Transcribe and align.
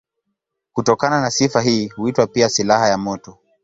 Kutokana 0.73 1.21
na 1.21 1.31
sifa 1.31 1.61
hii 1.61 1.87
huitwa 1.87 2.27
pia 2.27 2.49
silaha 2.49 2.87
ya 2.87 2.97
moto. 2.97 3.37